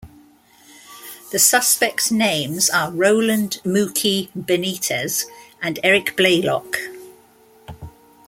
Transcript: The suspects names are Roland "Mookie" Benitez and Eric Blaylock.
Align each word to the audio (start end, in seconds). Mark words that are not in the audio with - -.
The 1.31 1.37
suspects 1.37 2.09
names 2.11 2.71
are 2.71 2.89
Roland 2.91 3.61
"Mookie" 3.63 4.29
Benitez 4.35 5.25
and 5.61 5.77
Eric 5.83 6.17
Blaylock. 6.17 6.79